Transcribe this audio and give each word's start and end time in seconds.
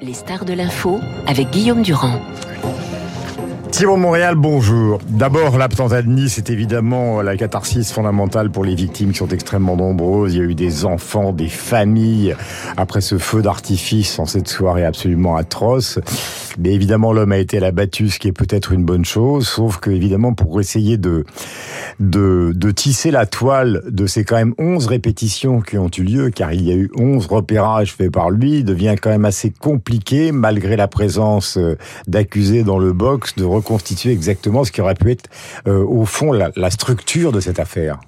Les 0.00 0.14
stars 0.14 0.44
de 0.44 0.52
l'info 0.52 1.00
avec 1.26 1.50
Guillaume 1.50 1.82
Durand. 1.82 2.20
Thibault 3.70 3.96
Montréal, 3.96 4.34
bonjour. 4.36 4.98
D'abord, 5.08 5.58
l'attentat 5.58 6.02
de 6.02 6.08
Nice 6.08 6.42
évidemment 6.48 7.22
la 7.22 7.36
catharsis 7.36 7.92
fondamentale 7.92 8.50
pour 8.50 8.64
les 8.64 8.74
victimes 8.74 9.12
qui 9.12 9.18
sont 9.18 9.28
extrêmement 9.28 9.76
nombreuses. 9.76 10.34
Il 10.34 10.38
y 10.38 10.40
a 10.40 10.44
eu 10.44 10.54
des 10.54 10.84
enfants, 10.84 11.32
des 11.32 11.48
familles 11.48 12.34
après 12.76 13.00
ce 13.00 13.18
feu 13.18 13.42
d'artifice 13.42 14.18
en 14.18 14.26
cette 14.26 14.48
soirée 14.48 14.84
absolument 14.84 15.36
atroce. 15.36 15.98
Mais 16.58 16.72
évidemment, 16.74 17.12
l'homme 17.12 17.32
a 17.32 17.38
été 17.38 17.58
battue, 17.70 18.10
ce 18.10 18.18
qui 18.18 18.28
est 18.28 18.32
peut-être 18.32 18.72
une 18.72 18.84
bonne 18.84 19.04
chose. 19.04 19.48
Sauf 19.48 19.78
que, 19.78 19.90
évidemment, 19.90 20.34
pour 20.34 20.60
essayer 20.60 20.98
de, 20.98 21.24
de, 22.00 22.70
tisser 22.72 23.10
la 23.10 23.26
toile 23.26 23.82
de 23.88 24.06
ces 24.06 24.24
quand 24.24 24.36
même 24.36 24.54
11 24.58 24.86
répétitions 24.86 25.60
qui 25.60 25.78
ont 25.78 25.90
eu 25.96 26.02
lieu, 26.02 26.30
car 26.30 26.52
il 26.52 26.62
y 26.62 26.72
a 26.72 26.74
eu 26.74 26.90
11 26.96 27.26
repérages 27.26 27.94
faits 27.94 28.12
par 28.12 28.30
lui, 28.30 28.64
devient 28.64 28.96
quand 29.00 29.10
même 29.10 29.24
assez 29.24 29.50
compliqué, 29.50 30.32
malgré 30.32 30.76
la 30.76 30.88
présence 30.88 31.56
euh, 31.56 31.76
d'accusés 32.06 32.64
dans 32.64 32.78
le 32.78 32.92
box, 32.92 33.36
de 33.36 33.44
reconstituer 33.44 34.12
exactement 34.12 34.64
ce 34.64 34.72
qui 34.72 34.80
aurait 34.80 34.94
pu 34.94 35.12
être, 35.12 35.28
euh, 35.66 35.84
au 35.84 36.04
fond, 36.04 36.32
la 36.32 36.70
structure 36.70 37.32
de 37.32 37.40
cette 37.40 37.58
affaire. 37.58 38.00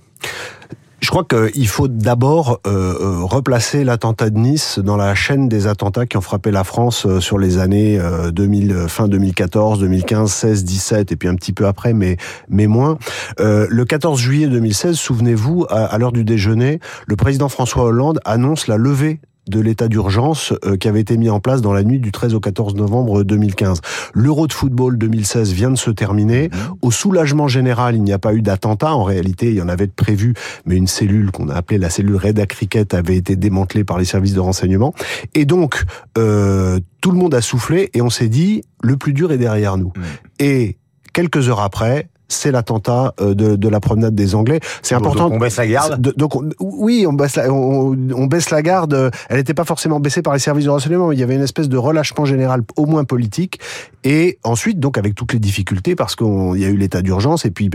Je 1.00 1.08
crois 1.08 1.24
qu'il 1.24 1.66
faut 1.66 1.88
d'abord 1.88 2.60
euh, 2.66 2.94
euh, 3.00 3.24
replacer 3.24 3.84
l'attentat 3.84 4.28
de 4.28 4.38
Nice 4.38 4.78
dans 4.78 4.98
la 4.98 5.14
chaîne 5.14 5.48
des 5.48 5.66
attentats 5.66 6.04
qui 6.04 6.18
ont 6.18 6.20
frappé 6.20 6.50
la 6.50 6.62
France 6.62 7.06
euh, 7.06 7.20
sur 7.20 7.38
les 7.38 7.58
années 7.58 7.98
2000, 8.32 8.86
fin 8.88 9.08
2014, 9.08 9.80
2015, 9.80 10.30
16, 10.30 10.64
17 10.64 11.12
et 11.12 11.16
puis 11.16 11.28
un 11.28 11.34
petit 11.34 11.52
peu 11.52 11.66
après, 11.66 11.94
mais 11.94 12.16
mais 12.48 12.66
moins. 12.66 12.98
le 13.38 13.84
14 13.84 14.20
juillet 14.20 14.46
2016, 14.46 14.96
souvenez-vous, 14.96 15.66
à, 15.68 15.86
à 15.86 15.98
l'heure 15.98 16.12
du 16.12 16.24
déjeuner, 16.24 16.80
le 17.06 17.16
président 17.16 17.48
François 17.48 17.84
Hollande 17.84 18.20
annonce 18.24 18.66
la 18.66 18.76
levée 18.76 19.20
de 19.48 19.60
l'état 19.60 19.88
d'urgence 19.88 20.52
euh, 20.64 20.76
qui 20.76 20.88
avait 20.88 21.00
été 21.00 21.16
mis 21.16 21.30
en 21.30 21.40
place 21.40 21.62
dans 21.62 21.72
la 21.72 21.82
nuit 21.82 21.98
du 21.98 22.12
13 22.12 22.34
au 22.34 22.40
14 22.40 22.74
novembre 22.74 23.22
2015. 23.22 23.80
L'Euro 24.14 24.46
de 24.46 24.52
football 24.52 24.98
2016 24.98 25.52
vient 25.52 25.70
de 25.70 25.76
se 25.76 25.90
terminer. 25.90 26.48
Mhm. 26.48 26.76
Au 26.82 26.90
soulagement 26.90 27.48
général, 27.48 27.96
il 27.96 28.02
n'y 28.02 28.12
a 28.12 28.18
pas 28.18 28.34
eu 28.34 28.42
d'attentat. 28.42 28.94
En 28.94 29.04
réalité, 29.04 29.48
il 29.48 29.56
y 29.56 29.62
en 29.62 29.68
avait 29.68 29.86
de 29.86 29.92
prévu, 29.92 30.34
mais 30.66 30.76
une 30.76 30.86
cellule 30.86 31.30
qu'on 31.30 31.48
a 31.48 31.54
appelée 31.54 31.78
la 31.78 31.90
cellule 31.90 32.16
Reda 32.16 32.46
Cricket 32.46 32.94
avait 32.94 33.16
été 33.16 33.36
démantelée 33.36 33.84
par 33.84 33.98
les 33.98 34.04
services 34.04 34.34
de 34.34 34.40
renseignement. 34.40 34.94
Et 35.34 35.44
donc, 35.44 35.84
euh, 36.18 36.78
tout 37.00 37.10
le 37.10 37.18
monde 37.18 37.34
a 37.34 37.40
soufflé 37.40 37.90
et 37.94 38.02
on 38.02 38.10
s'est 38.10 38.28
dit, 38.28 38.62
le 38.82 38.96
plus 38.96 39.12
dur 39.12 39.32
est 39.32 39.38
derrière 39.38 39.76
nous. 39.76 39.92
Et 40.38 40.78
quelques 41.12 41.48
heures 41.48 41.60
après, 41.60 42.08
c'est 42.30 42.52
l'attentat 42.52 43.14
euh, 43.20 43.34
de, 43.34 43.56
de, 43.56 43.68
la 43.68 43.80
promenade 43.80 44.14
des 44.14 44.34
Anglais. 44.34 44.60
C'est 44.82 44.94
important. 44.94 45.24
Donc 45.24 45.34
on 45.34 45.38
baisse 45.38 45.56
la 45.56 45.66
garde. 45.66 46.14
donc 46.16 46.34
oui, 46.60 47.04
on 47.06 47.12
baisse 47.12 47.36
la, 47.36 47.52
on, 47.52 47.96
on 48.14 48.26
baisse 48.26 48.50
la 48.50 48.62
garde. 48.62 49.10
Elle 49.28 49.36
n'était 49.36 49.54
pas 49.54 49.64
forcément 49.64 50.00
baissée 50.00 50.22
par 50.22 50.32
les 50.32 50.38
services 50.38 50.64
de 50.64 50.70
renseignement, 50.70 51.08
mais 51.08 51.16
il 51.16 51.20
y 51.20 51.22
avait 51.22 51.34
une 51.34 51.42
espèce 51.42 51.68
de 51.68 51.76
relâchement 51.76 52.24
général, 52.24 52.62
au 52.76 52.86
moins 52.86 53.04
politique. 53.04 53.60
Et 54.04 54.38
ensuite, 54.44 54.80
donc 54.80 54.96
avec 54.96 55.14
toutes 55.14 55.32
les 55.32 55.38
difficultés, 55.38 55.94
parce 55.94 56.16
qu'il 56.16 56.56
y 56.56 56.64
a 56.64 56.68
eu 56.68 56.76
l'état 56.76 57.02
d'urgence, 57.02 57.44
et 57.44 57.50
puis 57.50 57.70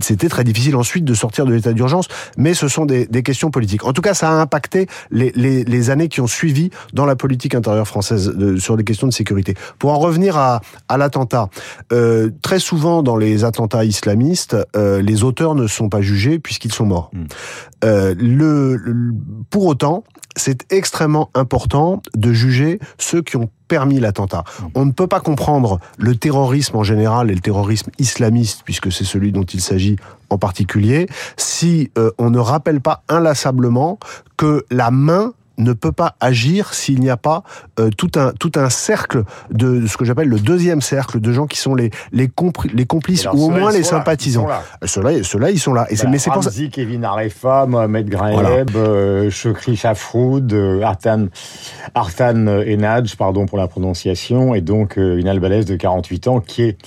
c'était 0.00 0.28
très 0.28 0.44
difficile 0.44 0.76
ensuite 0.76 1.04
de 1.04 1.14
sortir 1.14 1.46
de 1.46 1.52
l'état 1.52 1.72
d'urgence. 1.72 2.06
Mais 2.36 2.54
ce 2.54 2.68
sont 2.68 2.86
des, 2.86 3.06
des, 3.06 3.22
questions 3.22 3.50
politiques. 3.50 3.84
En 3.84 3.92
tout 3.92 4.02
cas, 4.02 4.14
ça 4.14 4.28
a 4.30 4.34
impacté 4.34 4.86
les, 5.10 5.32
les, 5.34 5.64
les 5.64 5.90
années 5.90 6.08
qui 6.08 6.20
ont 6.20 6.26
suivi 6.26 6.70
dans 6.92 7.06
la 7.06 7.16
politique 7.16 7.54
intérieure 7.54 7.88
française 7.88 8.28
de, 8.28 8.56
sur 8.56 8.76
les 8.76 8.84
questions 8.84 9.06
de 9.06 9.12
sécurité. 9.12 9.54
Pour 9.78 9.90
en 9.90 9.98
revenir 9.98 10.36
à, 10.36 10.60
à 10.88 10.96
l'attentat, 10.96 11.48
euh, 11.92 12.30
très 12.42 12.58
souvent 12.58 13.02
dans 13.02 13.16
les 13.16 13.44
attentats 13.44 13.84
islamistes, 13.94 14.56
euh, 14.76 15.00
les 15.00 15.22
auteurs 15.22 15.54
ne 15.54 15.66
sont 15.66 15.88
pas 15.88 16.02
jugés 16.02 16.38
puisqu'ils 16.38 16.72
sont 16.72 16.86
morts. 16.86 17.10
Mmh. 17.12 17.24
Euh, 17.84 18.14
le, 18.18 18.76
le, 18.76 19.14
pour 19.50 19.66
autant, 19.66 20.04
c'est 20.36 20.70
extrêmement 20.72 21.30
important 21.34 22.02
de 22.14 22.32
juger 22.32 22.80
ceux 22.98 23.22
qui 23.22 23.36
ont 23.36 23.48
permis 23.68 24.00
l'attentat. 24.00 24.44
Mmh. 24.44 24.64
On 24.74 24.84
ne 24.86 24.92
peut 24.92 25.06
pas 25.06 25.20
comprendre 25.20 25.80
le 25.98 26.16
terrorisme 26.16 26.76
en 26.76 26.82
général 26.82 27.30
et 27.30 27.34
le 27.34 27.40
terrorisme 27.40 27.90
islamiste, 27.98 28.62
puisque 28.64 28.90
c'est 28.90 29.04
celui 29.04 29.32
dont 29.32 29.44
il 29.44 29.60
s'agit 29.60 29.96
en 30.30 30.38
particulier, 30.38 31.06
si 31.36 31.90
euh, 31.98 32.10
on 32.18 32.30
ne 32.30 32.38
rappelle 32.38 32.80
pas 32.80 33.04
inlassablement 33.08 33.98
que 34.36 34.64
la 34.70 34.90
main 34.90 35.32
ne 35.58 35.72
peut 35.72 35.92
pas 35.92 36.16
agir 36.20 36.74
s'il 36.74 37.00
n'y 37.00 37.10
a 37.10 37.16
pas 37.16 37.42
euh, 37.78 37.90
tout 37.96 38.10
un 38.16 38.32
tout 38.32 38.52
un 38.56 38.70
cercle 38.70 39.24
de 39.50 39.86
ce 39.86 39.96
que 39.96 40.04
j'appelle 40.04 40.28
le 40.28 40.38
deuxième 40.38 40.80
cercle 40.80 41.20
de 41.20 41.32
gens 41.32 41.46
qui 41.46 41.58
sont 41.58 41.74
les 41.74 41.90
les, 42.12 42.30
les 42.72 42.86
complices 42.86 43.26
ou 43.32 43.44
au 43.44 43.50
moins 43.50 43.72
les 43.72 43.82
sympathisants. 43.82 44.46
Ceux-là, 44.84 45.22
ceux-là, 45.22 45.50
ils 45.50 45.60
sont 45.60 45.72
là. 45.72 45.86
Et 45.90 45.96
c'est 45.96 46.06
mais 46.08 46.18
c'est 46.18 46.30
pour 46.30 46.44
ça. 46.44 46.50
Kevin 46.72 47.04
Arefa, 47.04 47.66
Mohamed 47.66 48.08
Graeb, 48.08 48.34
voilà. 48.34 48.64
euh, 48.76 49.30
Chokri 49.30 49.76
Shafroud, 49.76 50.52
euh, 50.52 50.82
Artan 50.82 51.26
Artan 51.94 52.46
Enadj, 52.46 53.16
pardon 53.16 53.46
pour 53.46 53.58
la 53.58 53.68
prononciation, 53.68 54.54
et 54.54 54.60
donc 54.60 54.98
euh, 54.98 55.18
une 55.18 55.28
albalaise 55.28 55.66
de 55.66 55.76
48 55.76 56.28
ans 56.28 56.40
qui 56.40 56.62
est 56.62 56.78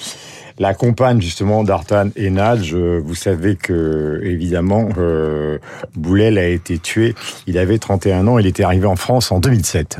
la 0.59 0.73
compagne 0.73 1.21
justement 1.21 1.63
d'Artan 1.63 2.09
et 2.15 2.29
Nadj, 2.29 2.73
vous 2.73 3.15
savez 3.15 3.55
que 3.55 4.21
évidemment 4.23 4.89
euh, 4.97 5.59
Boulel 5.95 6.37
a 6.37 6.47
été 6.47 6.79
tué. 6.79 7.15
Il 7.45 7.57
avait 7.57 7.77
31 7.77 8.27
ans. 8.27 8.39
Il 8.39 8.47
était 8.47 8.63
arrivé 8.63 8.85
en 8.85 8.95
France 8.95 9.31
en 9.31 9.39
2007. 9.39 9.97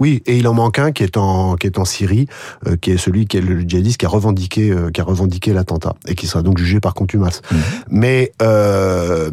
Oui, 0.00 0.22
et 0.26 0.36
il 0.38 0.48
en 0.48 0.54
manque 0.54 0.78
un 0.78 0.92
qui 0.92 1.02
est 1.02 1.16
en 1.16 1.56
qui 1.56 1.66
est 1.66 1.78
en 1.78 1.84
Syrie, 1.84 2.26
euh, 2.66 2.76
qui 2.76 2.92
est 2.92 2.98
celui 2.98 3.26
qui 3.26 3.38
est 3.38 3.40
le 3.40 3.60
djihadiste 3.60 3.98
qui 3.98 4.06
a 4.06 4.08
revendiqué 4.08 4.70
euh, 4.70 4.90
qui 4.90 5.00
a 5.00 5.04
revendiqué 5.04 5.52
l'attentat 5.52 5.94
et 6.06 6.14
qui 6.14 6.26
sera 6.26 6.42
donc 6.42 6.58
jugé 6.58 6.80
par 6.80 6.94
contumace. 6.94 7.42
Mmh. 7.50 7.56
Mais 7.90 8.32
euh, 8.42 9.30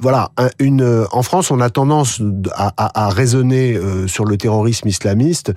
voilà, 0.00 0.30
une 0.58 1.06
en 1.10 1.22
France, 1.22 1.50
on 1.50 1.60
a 1.60 1.70
tendance 1.70 2.20
à, 2.52 2.72
à, 2.76 3.06
à 3.06 3.08
raisonner 3.10 3.76
euh, 3.76 4.06
sur 4.06 4.24
le 4.24 4.36
terrorisme 4.36 4.88
islamiste 4.88 5.52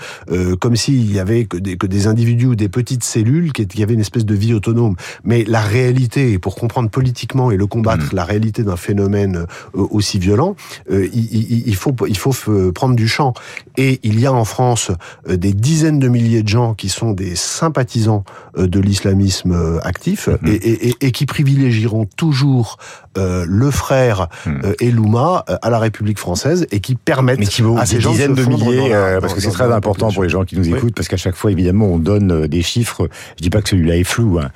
comme 0.59 0.75
s'il 0.75 1.11
y 1.11 1.19
avait 1.19 1.45
que 1.45 1.57
des, 1.57 1.77
que 1.77 1.87
des 1.87 2.07
individus 2.07 2.47
ou 2.47 2.55
des 2.55 2.69
petites 2.69 3.03
cellules 3.03 3.53
qui, 3.53 3.67
qui 3.67 3.83
avaient 3.83 3.93
une 3.93 4.01
espèce 4.01 4.25
de 4.25 4.35
vie 4.35 4.53
autonome. 4.53 4.95
Mais 5.23 5.43
la 5.45 5.61
réalité, 5.61 6.39
pour 6.39 6.55
comprendre 6.55 6.89
politiquement 6.89 7.51
et 7.51 7.57
le 7.57 7.67
combattre, 7.67 8.13
mmh. 8.13 8.15
la 8.15 8.23
réalité 8.23 8.63
d'un 8.63 8.75
phénomène 8.75 9.45
aussi 9.73 10.19
violent, 10.19 10.55
il, 10.89 11.05
il, 11.13 11.67
il, 11.67 11.75
faut 11.75 11.95
il 12.07 12.17
faut 12.17 12.33
prendre 12.71 12.95
du 12.95 13.07
champ. 13.07 13.33
Et 13.77 13.99
il 14.03 14.19
y 14.19 14.25
a 14.25 14.33
en 14.33 14.43
France 14.43 14.91
euh, 15.29 15.37
des 15.37 15.53
dizaines 15.53 15.99
de 15.99 16.07
milliers 16.07 16.41
de 16.41 16.47
gens 16.47 16.73
qui 16.73 16.89
sont 16.89 17.11
des 17.11 17.35
sympathisants 17.35 18.23
euh, 18.57 18.67
de 18.67 18.79
l'islamisme 18.79 19.51
euh, 19.51 19.79
actif 19.83 20.27
mmh. 20.27 20.47
et, 20.47 20.87
et, 20.89 20.95
et, 21.01 21.11
qui 21.11 21.25
privilégieront 21.25 22.05
toujours 22.17 22.77
le 23.15 23.71
frère 23.71 24.27
mmh. 24.45 24.51
Elouma 24.79 25.43
à 25.63 25.71
la 25.71 25.79
République 25.79 26.19
française 26.19 26.67
et 26.69 26.81
qui 26.81 26.93
permettent 26.93 27.39
Mais 27.39 27.47
qui 27.47 27.63
à 27.75 27.85
ces 27.87 27.99
gens 27.99 28.11
dizaines 28.11 28.35
de, 28.35 28.43
de 28.43 28.47
milliers, 28.47 28.89
dans, 28.89 29.21
parce 29.21 29.33
que 29.33 29.41
c'est 29.41 29.49
très 29.49 29.73
important 29.73 30.11
pour 30.11 30.21
les 30.21 30.29
gens 30.29 30.45
qui 30.45 30.55
nous 30.55 30.67
écoutent, 30.67 30.83
oui. 30.83 30.91
parce 30.95 31.07
qu'à 31.07 31.17
chaque 31.17 31.35
fois, 31.35 31.51
évidemment, 31.51 31.87
on 31.87 31.97
donne 31.97 32.45
des 32.45 32.61
chiffres. 32.61 33.09
Je 33.37 33.41
dis 33.41 33.49
pas 33.49 33.63
que 33.63 33.69
celui-là 33.69 33.97
est 33.97 34.03
flou, 34.03 34.37
hein. 34.37 34.51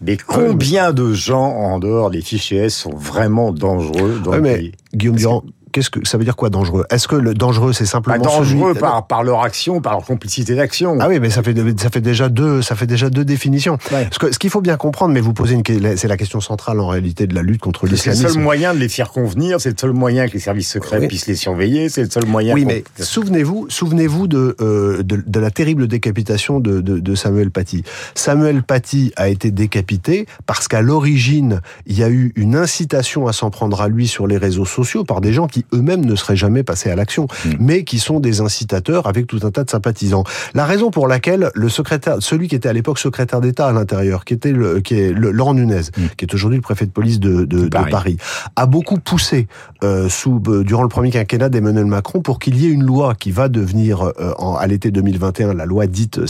mais 0.00 0.16
combien 0.16 0.92
de 0.92 1.12
gens 1.12 1.44
en 1.44 1.80
dehors 1.80 2.12
des 2.12 2.20
fichiers 2.20 2.58
S 2.58 2.76
sont 2.76 2.94
vraiment 2.94 3.50
dangereux 3.50 4.20
dans 4.22 4.30
ouais, 4.30 4.36
le 4.36 4.42
pays? 4.58 4.72
Guillaume 4.94 5.16
Durand, 5.16 5.42
qu'est-ce 5.74 5.90
que 5.90 6.06
ça 6.06 6.16
veut 6.16 6.24
dire 6.24 6.36
quoi 6.36 6.50
dangereux? 6.50 6.86
Est-ce 6.88 7.08
que 7.08 7.16
le 7.16 7.34
dangereux 7.34 7.72
c'est 7.72 7.84
simplement 7.84 8.16
bah, 8.16 8.22
dangereux 8.22 8.70
celui... 8.70 8.80
par 8.80 9.06
par 9.06 9.24
leur 9.24 9.42
action, 9.42 9.80
par 9.80 9.94
leur 9.94 10.04
complicité 10.04 10.54
d'action 10.54 10.96
Ah 11.00 11.08
oui, 11.08 11.18
mais 11.18 11.30
ça 11.30 11.42
fait 11.42 11.54
ça 11.78 11.90
fait 11.90 12.00
déjà 12.00 12.28
deux 12.28 12.62
ça 12.62 12.76
fait 12.76 12.86
déjà 12.86 13.10
deux 13.10 13.24
définitions. 13.24 13.76
Ouais. 13.92 14.08
Ce, 14.12 14.18
que, 14.18 14.32
ce 14.32 14.38
qu'il 14.38 14.50
faut 14.50 14.60
bien 14.60 14.76
comprendre, 14.76 15.12
mais 15.12 15.20
vous 15.20 15.32
posez 15.32 15.54
une 15.54 15.64
c'est 15.96 16.08
la 16.08 16.16
question 16.16 16.40
centrale 16.40 16.78
en 16.78 16.86
réalité 16.86 17.26
de 17.26 17.34
la 17.34 17.42
lutte 17.42 17.60
contre 17.60 17.86
l'islamisme. 17.86 18.22
C'est 18.22 18.28
le 18.28 18.34
seul 18.34 18.42
moyen 18.42 18.72
de 18.72 18.78
les 18.78 18.88
faire 18.88 19.10
convenir, 19.10 19.60
c'est 19.60 19.70
le 19.70 19.76
seul 19.78 19.92
moyen 19.92 20.28
que 20.28 20.34
les 20.34 20.38
services 20.38 20.70
secrets 20.70 21.00
oui. 21.00 21.08
puissent 21.08 21.26
les 21.26 21.34
surveiller, 21.34 21.88
c'est 21.88 22.04
le 22.04 22.10
seul 22.10 22.26
moyen. 22.26 22.54
Oui, 22.54 22.64
mais 22.64 22.84
souvenez-vous 22.98 23.66
souvenez-vous 23.68 24.28
de, 24.28 24.56
euh, 24.60 25.02
de, 25.02 25.22
de 25.26 25.40
la 25.40 25.50
terrible 25.50 25.88
décapitation 25.88 26.60
de, 26.60 26.80
de, 26.80 27.00
de 27.00 27.14
Samuel 27.16 27.50
Paty. 27.50 27.82
Samuel 28.14 28.62
Paty 28.62 29.12
a 29.16 29.28
été 29.28 29.50
décapité 29.50 30.26
parce 30.46 30.68
qu'à 30.68 30.82
l'origine 30.82 31.60
il 31.86 31.98
y 31.98 32.04
a 32.04 32.10
eu 32.10 32.32
une 32.36 32.54
incitation 32.54 33.26
à 33.26 33.32
s'en 33.32 33.50
prendre 33.50 33.80
à 33.80 33.88
lui 33.88 34.06
sur 34.06 34.26
les 34.26 34.36
réseaux 34.36 34.64
sociaux 34.64 35.04
par 35.04 35.20
des 35.20 35.32
gens 35.32 35.48
qui 35.48 35.63
eux-mêmes 35.72 36.04
ne 36.04 36.14
seraient 36.14 36.36
jamais 36.36 36.62
passés 36.62 36.90
à 36.90 36.96
l'action, 36.96 37.26
mmh. 37.44 37.50
mais 37.58 37.84
qui 37.84 37.98
sont 37.98 38.20
des 38.20 38.40
incitateurs 38.40 39.06
avec 39.06 39.26
tout 39.26 39.40
un 39.42 39.50
tas 39.50 39.64
de 39.64 39.70
sympathisants. 39.70 40.24
La 40.54 40.64
raison 40.64 40.90
pour 40.90 41.08
laquelle 41.08 41.50
le 41.54 41.68
secrétaire, 41.68 42.16
celui 42.20 42.48
qui 42.48 42.54
était 42.54 42.68
à 42.68 42.72
l'époque 42.72 42.98
secrétaire 42.98 43.40
d'État 43.40 43.68
à 43.68 43.72
l'intérieur, 43.72 44.24
qui 44.24 44.34
était 44.34 44.52
le, 44.52 44.80
qui 44.80 44.98
est 44.98 45.12
le, 45.12 45.30
Laurent 45.30 45.54
Nunez, 45.54 45.80
mmh. 45.96 46.02
qui 46.16 46.24
est 46.24 46.34
aujourd'hui 46.34 46.58
le 46.58 46.62
préfet 46.62 46.86
de 46.86 46.90
police 46.90 47.20
de, 47.20 47.44
de, 47.44 47.64
de, 47.64 47.68
Paris. 47.68 47.84
de 47.84 47.90
Paris. 47.90 48.16
a 48.56 48.66
beaucoup 48.66 48.98
poussé 48.98 49.46
euh, 49.82 50.08
sous 50.08 50.40
euh, 50.48 50.64
durant 50.64 50.82
le 50.82 50.88
premier 50.88 51.10
quinquennat 51.10 51.48
d'Emmanuel 51.48 51.86
Macron 51.86 52.20
pour 52.20 52.38
qu'il 52.38 52.56
y 52.56 52.66
ait 52.66 52.70
une 52.70 52.84
loi 52.84 53.14
qui 53.14 53.30
va 53.30 53.48
devenir 53.48 54.02
euh, 54.02 54.32
en, 54.38 54.56
à 54.56 54.66
l'été 54.66 54.90
2021 54.90 55.54
la 55.54 55.66
loi 55.66 55.86
dite 55.86 56.20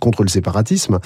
contre 0.00 0.22
le 0.22 0.28
séparatisme. 0.28 0.98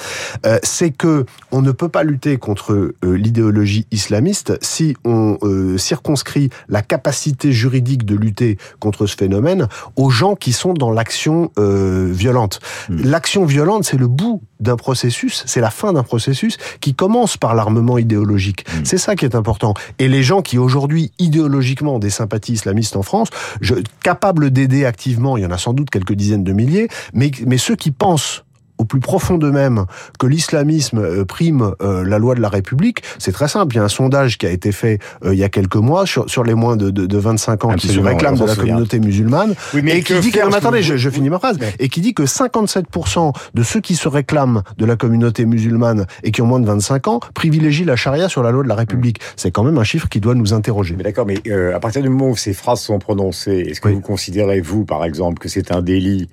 C'est 0.63 0.91
que 0.91 1.25
on 1.53 1.63
ne 1.63 1.71
peut 1.71 1.89
pas 1.89 2.03
lutter 2.03 2.37
contre 2.37 2.95
l'idéologie 3.03 3.87
islamiste 3.91 4.59
si 4.61 4.97
on 5.05 5.39
circonscrit 5.77 6.51
la 6.69 6.83
capacité 6.83 7.53
juridique 7.57 8.05
de 8.05 8.15
lutter 8.15 8.59
contre 8.79 9.07
ce 9.07 9.17
phénomène 9.17 9.69
aux 9.97 10.11
gens 10.11 10.37
qui 10.37 10.53
sont 10.53 10.75
dans 10.75 10.91
l'action 10.91 11.51
euh, 11.59 12.09
violente. 12.13 12.61
Hmm. 12.89 13.03
L'action 13.03 13.45
violente, 13.45 13.85
c'est 13.85 13.97
le 13.97 14.07
bout 14.07 14.43
d'un 14.61 14.77
processus, 14.77 15.43
c'est 15.47 15.61
la 15.61 15.71
fin 15.71 15.93
d'un 15.93 16.03
processus 16.03 16.57
qui 16.81 16.95
commence 16.95 17.37
par 17.37 17.55
l'armement 17.55 17.99
idéologique. 17.99 18.65
Hmm. 18.69 18.85
C'est 18.85 18.99
ça 18.99 19.17
qui 19.17 19.25
est 19.25 19.35
important. 19.35 19.75
Et 19.99 20.09
les 20.09 20.23
gens 20.23 20.43
qui 20.43 20.59
aujourd'hui 20.59 21.13
idéologiquement 21.19 21.97
ont 21.97 21.99
des 21.99 22.11
sympathies 22.11 22.53
islamistes 22.53 22.97
en 22.97 23.03
France, 23.03 23.29
je, 23.61 23.75
capables 24.03 24.51
d'aider 24.51 24.85
activement, 24.85 25.37
il 25.37 25.43
y 25.43 25.47
en 25.47 25.51
a 25.51 25.59
sans 25.59 25.73
doute 25.73 25.91
quelques 25.91 26.15
dizaines 26.15 26.45
de 26.45 26.53
milliers, 26.53 26.89
mais, 27.13 27.31
mais 27.47 27.59
ceux 27.59 27.77
qui 27.77 27.91
pensent 27.91 28.46
au 28.79 28.85
plus 28.85 29.01
profond 29.01 29.39
d'eux-mêmes 29.39 29.87
que 30.19 30.27
l'islamisme 30.27 30.99
euh, 30.99 31.25
prime 31.25 31.73
euh, 31.81 32.05
la 32.05 32.19
loi 32.19 32.35
de 32.35 32.41
la 32.41 32.49
République, 32.49 33.03
c'est 33.19 33.33
très 33.33 33.49
simple. 33.49 33.75
Il 33.75 33.79
y 33.79 33.81
a 33.81 33.85
un 33.85 33.89
sondage 33.89 34.39
qui 34.39 34.47
a 34.47 34.51
été 34.51 34.73
fait 34.73 34.99
euh, 35.25 35.35
il 35.35 35.39
y 35.39 35.45
a 35.45 35.49
quelques 35.49 35.77
mois 35.77 36.07
sur, 36.07 36.29
sur 36.29 36.45
les 36.45 36.55
moins 36.55 36.77
de, 36.77 36.91
de, 36.91 37.07
de 37.07 37.19
25 37.19 37.65
ans 37.65 37.75
qui 37.75 37.89
se 37.89 38.01
réclament 38.01 38.37
de 38.37 38.45
la 38.45 38.55
communauté 38.55 39.01
musulmane 39.01 39.55
et 39.75 40.03
qui 40.03 40.19
dit 40.21 40.31
que, 40.31 40.55
attendez, 40.55 40.83
je, 40.83 40.97
je, 40.97 41.11
finis 41.11 41.31
ma 41.31 41.39
phrase, 41.39 41.59
et 41.79 41.89
qui 41.89 42.01
dit 42.01 42.15
que 42.15 42.25
57% 42.25 43.33
de 43.55 43.63
ceux 43.63 43.81
qui 43.81 43.95
se 43.95 44.09
réclament 44.09 44.63
de 44.77 44.85
la 44.85 44.97
communauté 44.97 45.47
musulmane 45.47 46.07
et 46.23 46.31
qui 46.31 46.43
ont 46.43 46.47
moins 46.47 46.61
de 46.61 46.67
25 46.67 47.09
ans 47.09 47.21
privilégient 47.35 47.85
la 47.85 47.97
charia 47.97 48.29
sur 48.29 48.43
la 48.43 48.51
loi 48.51 48.63
de 48.63 48.69
la 48.69 48.75
République. 48.75 49.21
Mm. 49.21 49.25
C'est 49.37 49.51
quand 49.51 49.65
même 49.65 49.79
un 49.79 49.85
chiffre 49.85 50.09
qui 50.09 50.21
doit 50.21 50.35
nous 50.35 50.53
interroger. 50.53 50.95
Mais 50.97 51.05
d'accord, 51.05 51.27
mais 51.27 51.41
à 51.73 51.81
partir 51.81 52.03
du 52.03 52.09
moment 52.09 52.31
où 52.31 52.37
ces 52.37 52.53
phrases 52.53 52.81
sont 52.81 52.99
prononcées, 52.99 53.67
est-ce 53.69 53.81
que 53.81 53.89
vous 53.89 54.01
considérez, 54.01 54.61
vous, 54.61 54.85
par 54.85 55.05
exemple, 55.05 55.39
que 55.39 55.49
c'est 55.49 55.73
un 55.73 55.83
délit 55.83 56.29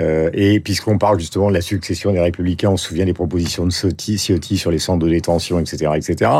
euh, 0.00 0.30
et 0.32 0.60
puisqu'on 0.60 0.98
parle 0.98 1.18
justement 1.20 1.48
de 1.48 1.54
la 1.54 1.60
succession 1.60 2.12
des 2.12 2.20
républicains, 2.20 2.70
on 2.70 2.76
se 2.76 2.88
souvient 2.88 3.04
des 3.04 3.14
propositions 3.14 3.64
de 3.66 3.70
Ciotti, 3.70 4.18
Ciotti 4.18 4.58
sur 4.58 4.70
les 4.70 4.78
centres 4.78 5.04
de 5.04 5.10
détention, 5.10 5.58
etc., 5.60 5.92
etc. 5.96 6.30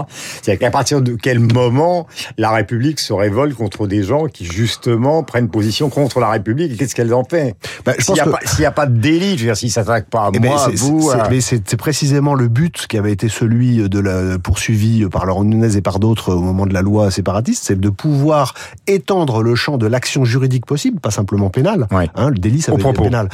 C'est-à-dire 0.43 0.59
qu'à 0.59 0.71
partir 0.71 1.03
de 1.03 1.15
quel 1.15 1.39
moment 1.39 2.07
la 2.39 2.51
République 2.51 3.01
se 3.01 3.13
révolte 3.13 3.55
contre 3.55 3.87
des 3.87 4.03
gens 4.03 4.27
qui 4.27 4.45
justement 4.45 5.23
prennent 5.23 5.49
position 5.49 5.89
contre 5.91 6.21
la 6.21 6.31
République? 6.31 6.73
Et 6.73 6.77
qu'est-ce 6.77 6.95
qu'elle 6.95 7.13
en 7.15 7.25
fait 7.25 7.57
bah, 7.85 7.93
S'il 7.99 8.15
n'y 8.15 8.21
a, 8.21 8.25
que... 8.25 8.65
a, 8.65 8.71
pas 8.71 8.87
de 8.87 8.99
délit, 8.99 9.33
je 9.33 9.45
veux 9.45 9.47
dire, 9.47 9.57
s'ils 9.57 9.71
s'attaquent 9.71 10.11
pas 10.11 10.27
à 10.27 10.31
eh 10.35 10.39
ben, 10.39 10.49
moi, 10.49 10.65
à 10.65 10.71
vous, 10.71 11.11
mais 11.31 11.41
c'est 11.41 11.77
précisément 11.77 12.35
le 12.35 12.49
but 12.49 12.87
qui 12.89 12.99
avait 12.99 13.13
été 13.13 13.29
celui 13.29 13.89
de 13.89 13.99
la 13.99 14.39
poursuivi 14.39 15.07
par 15.07 15.27
Laurent 15.27 15.45
Nunez 15.45 15.77
et 15.77 15.83
par 15.83 15.99
d'autres 15.99 16.35
au 16.35 16.41
moment 16.41 16.67
de 16.67 16.75
la 16.75 16.83
loi 16.83 17.11
séparatiste, 17.11 17.65
c'est 17.65 17.79
de 17.79 17.91
pouvoir 17.91 18.55
étendre 18.87 19.43
le 19.43 19.55
champ 19.55 19.79
de 19.79 19.87
l'action 19.87 20.25
juridique 20.25 20.67
possible, 20.67 21.01
pas 21.01 21.11
simplement 21.11 21.51
pénale. 21.51 21.87
Hein, 21.91 22.31
le 22.31 22.39
délit, 22.39 22.63
ça 22.63 22.73
veut 22.73 22.79
dire 22.79 22.93
pénal 22.93 23.29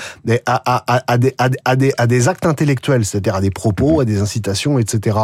à, 0.47 0.63
à, 0.67 1.03
à, 1.07 1.19
des, 1.19 1.35
à, 1.39 1.77
des, 1.77 1.93
à 1.97 2.07
des 2.07 2.29
actes 2.29 2.47
intellectuels, 2.47 3.05
c'est-à-dire 3.05 3.35
à 3.35 3.41
des 3.41 3.51
propos, 3.51 4.01
à 4.01 4.05
des 4.05 4.21
incitations, 4.21 4.79
etc. 4.79 5.19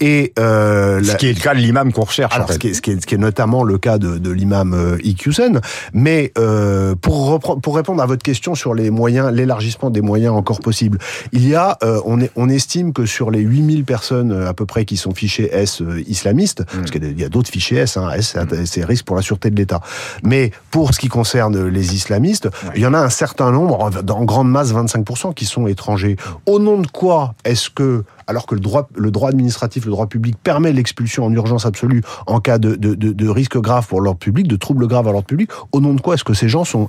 Et 0.00 0.32
euh, 0.38 1.02
ce 1.02 1.16
qui 1.16 1.26
est 1.26 1.32
le 1.32 1.40
cas 1.40 1.54
de 1.54 1.60
l'imam 1.60 1.92
qu'on 1.92 2.02
recherche. 2.02 2.34
Alors, 2.34 2.52
ce, 2.52 2.58
qui 2.58 2.68
est, 2.68 2.74
ce, 2.74 2.82
qui 2.82 2.90
est, 2.90 3.00
ce, 3.00 3.06
qui 3.06 3.14
est, 3.14 3.18
notamment 3.18 3.64
le 3.64 3.78
cas 3.78 3.98
de, 3.98 4.18
de 4.18 4.30
l'imam 4.30 4.74
euh, 4.74 4.98
Iqiyoussen. 5.02 5.60
Mais 5.92 6.32
euh, 6.38 6.94
pour, 6.94 7.40
pour 7.40 7.76
répondre 7.76 8.02
à 8.02 8.06
votre 8.06 8.22
question 8.22 8.54
sur 8.54 8.74
les 8.74 8.90
moyens, 8.90 9.32
l'élargissement 9.32 9.90
des 9.90 10.00
moyens 10.00 10.34
encore 10.34 10.60
possibles, 10.60 10.98
il 11.32 11.46
y 11.46 11.54
a, 11.54 11.78
euh, 11.82 12.00
on, 12.04 12.20
est, 12.20 12.30
on 12.36 12.48
estime 12.48 12.92
que 12.92 13.06
sur 13.06 13.30
les 13.30 13.40
8000 13.40 13.84
personnes 13.84 14.32
à 14.32 14.54
peu 14.54 14.66
près 14.66 14.84
qui 14.84 14.96
sont 14.96 15.14
fichées 15.14 15.48
S 15.52 15.82
islamistes, 16.06 16.60
mm. 16.60 16.78
parce 16.78 16.90
qu'il 16.90 17.20
y 17.20 17.24
a 17.24 17.28
d'autres 17.28 17.50
fichiers 17.50 17.78
S, 17.78 17.96
hein, 17.96 18.10
S 18.12 18.36
c'est 18.64 18.84
risque 18.84 19.04
pour 19.04 19.16
la 19.16 19.22
sûreté 19.22 19.50
de 19.50 19.56
l'État. 19.56 19.80
Mais 20.22 20.50
pour 20.70 20.94
ce 20.94 21.00
qui 21.00 21.08
concerne 21.08 21.68
les 21.68 21.94
islamistes, 21.94 22.48
il 22.74 22.82
y 22.82 22.86
en 22.86 22.94
a 22.94 22.98
un 22.98 23.10
certain 23.10 23.50
nombre, 23.50 23.90
dans 24.02 24.15
grande 24.24 24.50
masse 24.50 24.72
25% 24.72 25.34
qui 25.34 25.44
sont 25.44 25.66
étrangers. 25.66 26.16
Au 26.46 26.58
nom 26.58 26.80
de 26.80 26.86
quoi 26.86 27.34
est-ce 27.44 27.70
que 27.70 28.04
alors 28.26 28.46
que 28.46 28.54
le 28.54 28.60
droit, 28.60 28.88
le 28.94 29.10
droit 29.10 29.30
administratif, 29.30 29.84
le 29.84 29.90
droit 29.90 30.06
public 30.06 30.36
permet 30.42 30.72
l'expulsion 30.72 31.24
en 31.24 31.32
urgence 31.32 31.66
absolue 31.66 32.02
en 32.26 32.40
cas 32.40 32.58
de, 32.58 32.74
de, 32.74 32.94
de, 32.94 33.12
de 33.12 33.28
risque 33.28 33.58
grave 33.58 33.86
pour 33.86 34.00
l'ordre 34.00 34.18
public, 34.18 34.48
de 34.48 34.56
troubles 34.56 34.86
graves 34.86 35.08
à 35.08 35.12
l'ordre 35.12 35.26
public. 35.26 35.50
Au 35.72 35.80
nom 35.80 35.94
de 35.94 36.00
quoi 36.00 36.14
est-ce 36.14 36.24
que 36.24 36.34
ces 36.34 36.48
gens 36.48 36.64
sont, 36.64 36.88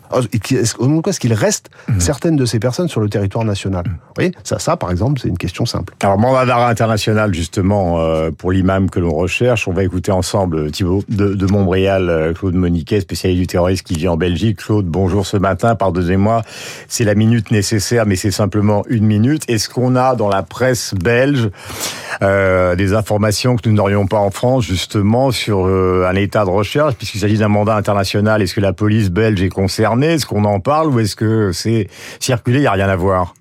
au 0.79 0.87
nom 0.87 0.97
de 0.97 1.01
quoi 1.01 1.11
est-ce 1.11 1.19
qu'il 1.19 1.33
reste 1.33 1.69
mmh. 1.87 1.99
certaines 1.99 2.35
de 2.35 2.45
ces 2.45 2.59
personnes 2.59 2.87
sur 2.87 3.01
le 3.01 3.09
territoire 3.09 3.45
national? 3.45 3.85
Mmh. 3.85 3.91
Vous 3.91 4.13
voyez, 4.15 4.31
ça, 4.43 4.59
ça, 4.59 4.77
par 4.77 4.91
exemple, 4.91 5.19
c'est 5.21 5.27
une 5.27 5.37
question 5.37 5.65
simple. 5.65 5.93
Alors, 6.01 6.17
mandat 6.17 6.45
d'arrêt 6.45 6.71
international, 6.71 7.33
justement, 7.33 7.99
euh, 7.99 8.31
pour 8.31 8.51
l'imam 8.51 8.89
que 8.89 8.99
l'on 8.99 9.13
recherche, 9.13 9.67
on 9.67 9.73
va 9.73 9.83
écouter 9.83 10.11
ensemble 10.11 10.71
Thibault 10.71 11.03
de, 11.09 11.33
de 11.33 11.45
Montréal, 11.45 12.09
euh, 12.09 12.33
Claude 12.33 12.55
Moniquet, 12.55 13.01
spécialiste 13.01 13.41
du 13.41 13.47
terrorisme 13.47 13.83
qui 13.83 13.95
vit 13.95 14.07
en 14.07 14.17
Belgique. 14.17 14.57
Claude, 14.57 14.85
bonjour 14.85 15.25
ce 15.25 15.37
matin, 15.37 15.75
pardonnez-moi, 15.75 16.41
c'est 16.87 17.03
la 17.03 17.15
minute 17.15 17.51
nécessaire, 17.51 18.05
mais 18.05 18.15
c'est 18.15 18.31
simplement 18.31 18.83
une 18.89 19.05
minute. 19.05 19.43
Est-ce 19.47 19.69
qu'on 19.69 19.95
a 19.95 20.15
dans 20.15 20.29
la 20.29 20.43
presse 20.43 20.93
belge 20.95 21.26
euh, 22.21 22.75
des 22.75 22.93
informations 22.93 23.55
que 23.55 23.67
nous 23.67 23.75
n'aurions 23.75 24.07
pas 24.07 24.17
en 24.17 24.31
France 24.31 24.65
justement 24.65 25.31
sur 25.31 25.67
euh, 25.67 26.07
un 26.09 26.15
état 26.15 26.45
de 26.45 26.49
recherche 26.49 26.95
puisqu'il 26.95 27.19
s'agit 27.19 27.37
d'un 27.37 27.47
mandat 27.47 27.75
international. 27.75 28.41
Est-ce 28.41 28.55
que 28.55 28.61
la 28.61 28.73
police 28.73 29.09
belge 29.09 29.41
est 29.41 29.49
concernée? 29.49 30.13
Est-ce 30.13 30.25
qu'on 30.25 30.45
en 30.45 30.59
parle? 30.59 30.87
Ou 30.89 30.99
est-ce 30.99 31.15
que 31.15 31.51
c'est 31.51 31.87
circulé? 32.19 32.59
Il 32.59 32.61
n'y 32.61 32.67
a 32.67 32.71
rien 32.71 32.89
à 32.89 32.95
voir. 32.95 33.33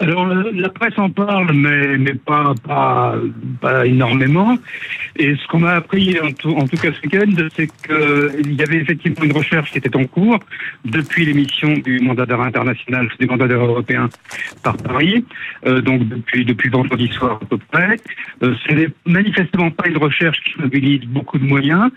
Alors 0.00 0.26
la 0.26 0.68
presse 0.70 0.98
en 0.98 1.08
parle, 1.08 1.52
mais, 1.52 1.96
mais 1.98 2.14
pas, 2.14 2.52
pas, 2.66 3.14
pas 3.60 3.86
énormément. 3.86 4.58
Et 5.16 5.36
ce 5.36 5.46
qu'on 5.46 5.62
a 5.62 5.74
appris 5.74 6.18
en 6.20 6.32
tout, 6.32 6.76
cas 6.76 6.90
ce 6.92 7.00
week-end, 7.02 7.48
c'est 7.54 7.68
qu'il 7.68 8.54
y 8.54 8.62
avait 8.62 8.78
effectivement 8.78 9.24
une 9.24 9.36
recherche 9.36 9.70
qui 9.70 9.78
était 9.78 9.96
en 9.96 10.04
cours 10.06 10.40
depuis 10.84 11.24
l'émission 11.24 11.74
du 11.74 12.00
mandat 12.00 12.26
d'arrêt 12.26 12.48
international, 12.48 13.08
du 13.20 13.26
mandat 13.26 13.46
d'arrêt 13.46 13.66
européen 13.66 14.08
par 14.64 14.76
Paris, 14.76 15.24
euh, 15.66 15.80
donc 15.80 16.08
depuis, 16.08 16.44
depuis 16.44 16.70
vendredi 16.70 17.06
soir 17.08 17.38
à 17.40 17.44
peu 17.44 17.58
près. 17.58 17.96
Euh, 18.42 18.54
ce 18.66 18.74
n'est 18.74 18.88
manifestement 19.06 19.70
pas 19.70 19.88
une 19.88 19.98
recherche 19.98 20.38
qui 20.42 20.60
mobilise 20.60 21.02
beaucoup 21.02 21.38
de 21.38 21.44
moyens. 21.44 21.90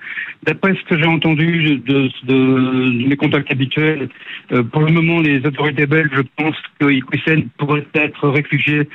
D'après 0.44 0.76
ce 0.76 0.84
que 0.84 1.00
j'ai 1.00 1.08
entendu 1.08 1.78
de, 1.78 2.10
de, 2.26 3.08
mes 3.08 3.16
contacts 3.16 3.52
habituels, 3.52 4.10
euh, 4.52 4.62
pour 4.62 4.84
le 4.84 4.92
moment 4.92 5.20
les 5.20 5.44
autorités 5.44 5.88
belges 5.88 6.22
pensent 6.36 6.62
que 6.80 6.92
Iqwisen 6.92 7.50
pourrait 7.58 7.87
être 7.94 8.30
réfugié 8.30 8.88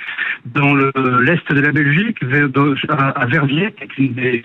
dans 0.45 0.75
l'est 0.75 1.53
de 1.53 1.61
la 1.61 1.73
Belgique, 1.73 2.19
à, 2.89 3.27
Verviers, 3.27 3.73
qui 3.73 3.85
est 3.85 3.99
une 3.99 4.15
des, 4.15 4.43